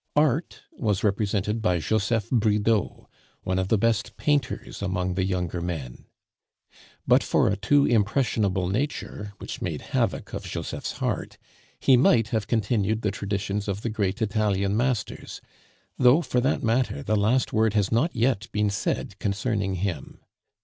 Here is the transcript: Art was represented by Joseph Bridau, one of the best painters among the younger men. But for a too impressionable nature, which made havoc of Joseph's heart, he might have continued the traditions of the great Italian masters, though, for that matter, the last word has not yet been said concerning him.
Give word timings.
Art 0.15 0.61
was 0.71 1.03
represented 1.03 1.61
by 1.61 1.77
Joseph 1.77 2.31
Bridau, 2.31 3.05
one 3.43 3.59
of 3.59 3.67
the 3.67 3.77
best 3.77 4.17
painters 4.17 4.81
among 4.81 5.13
the 5.13 5.23
younger 5.25 5.61
men. 5.61 6.05
But 7.05 7.21
for 7.21 7.47
a 7.47 7.55
too 7.55 7.85
impressionable 7.85 8.67
nature, 8.67 9.33
which 9.37 9.61
made 9.61 9.81
havoc 9.93 10.33
of 10.33 10.41
Joseph's 10.43 10.93
heart, 10.93 11.37
he 11.79 11.97
might 11.97 12.29
have 12.29 12.47
continued 12.47 13.03
the 13.03 13.11
traditions 13.11 13.67
of 13.67 13.83
the 13.83 13.91
great 13.91 14.23
Italian 14.23 14.75
masters, 14.75 15.39
though, 15.99 16.23
for 16.23 16.41
that 16.41 16.63
matter, 16.63 17.03
the 17.03 17.15
last 17.15 17.53
word 17.53 17.75
has 17.75 17.91
not 17.91 18.15
yet 18.15 18.47
been 18.51 18.71
said 18.71 19.19
concerning 19.19 19.75
him. 19.75 20.19